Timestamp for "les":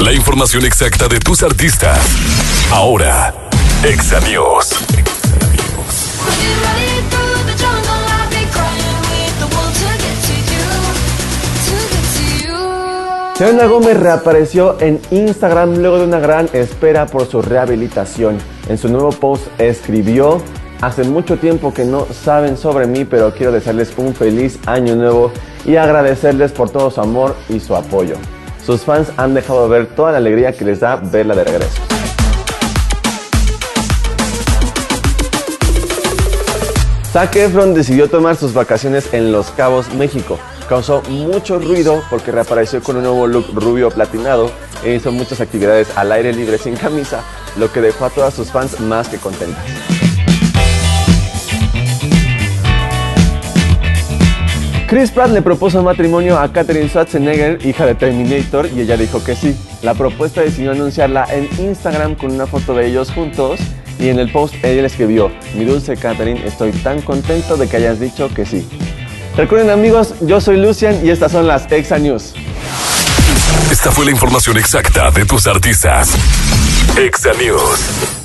30.64-30.78